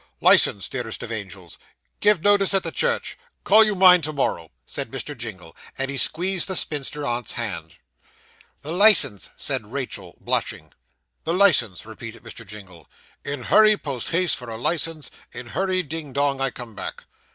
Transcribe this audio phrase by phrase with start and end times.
[0.19, 1.59] 'Licence, dearest of angels
[1.99, 5.15] give notice at the church call you mine, to morrow' said Mr.
[5.15, 7.75] Jingle, and he squeezed the spinster aunt's hand.
[8.63, 10.73] 'The licence!' said Rachael, blushing.
[11.23, 12.43] 'The licence,' repeated Mr.
[12.43, 12.89] Jingle
[13.23, 17.03] 'In hurry, post haste for a licence, In hurry, ding dong I come back.